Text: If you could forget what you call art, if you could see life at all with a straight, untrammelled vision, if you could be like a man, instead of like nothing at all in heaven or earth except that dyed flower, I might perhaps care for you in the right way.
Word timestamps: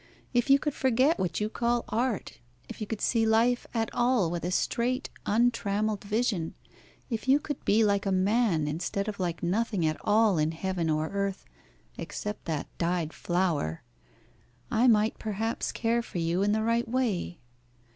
If 0.33 0.49
you 0.49 0.57
could 0.57 0.73
forget 0.73 1.19
what 1.19 1.39
you 1.39 1.47
call 1.47 1.85
art, 1.87 2.39
if 2.67 2.81
you 2.81 2.87
could 2.87 3.01
see 3.01 3.23
life 3.23 3.67
at 3.71 3.93
all 3.93 4.31
with 4.31 4.43
a 4.43 4.49
straight, 4.49 5.11
untrammelled 5.27 6.03
vision, 6.03 6.55
if 7.11 7.27
you 7.27 7.39
could 7.39 7.63
be 7.65 7.83
like 7.83 8.07
a 8.07 8.11
man, 8.11 8.67
instead 8.67 9.07
of 9.07 9.19
like 9.19 9.43
nothing 9.43 9.85
at 9.85 9.99
all 10.01 10.39
in 10.39 10.53
heaven 10.53 10.89
or 10.89 11.09
earth 11.09 11.45
except 11.99 12.45
that 12.45 12.67
dyed 12.79 13.13
flower, 13.13 13.83
I 14.71 14.87
might 14.87 15.19
perhaps 15.19 15.71
care 15.71 16.01
for 16.01 16.17
you 16.17 16.41
in 16.41 16.51
the 16.51 16.63
right 16.63 16.87
way. 16.87 17.37